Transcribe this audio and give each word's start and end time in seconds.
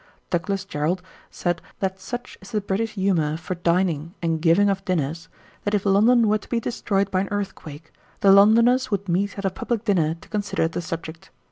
Douglas 0.31 0.65
Jerrold 0.65 1.03
said 1.29 1.61
that 1.79 1.99
such 1.99 2.35
is 2.41 2.49
the 2.49 2.59
British 2.59 2.93
humour 2.93 3.37
for 3.37 3.53
dining 3.53 4.15
and 4.19 4.41
giving 4.41 4.67
of 4.67 4.83
dinners, 4.83 5.29
that 5.63 5.75
if 5.75 5.85
London 5.85 6.27
were 6.27 6.39
to 6.39 6.49
be 6.49 6.59
destroyed 6.59 7.11
by 7.11 7.19
an 7.21 7.27
earthquake, 7.29 7.93
the 8.21 8.31
Londoners 8.31 8.89
would 8.89 9.07
meet 9.07 9.37
at 9.37 9.45
a 9.45 9.51
public 9.51 9.85
dinner 9.85 10.15
to 10.15 10.27
consider 10.27 10.67
the 10.67 10.81
subject. 10.81 11.29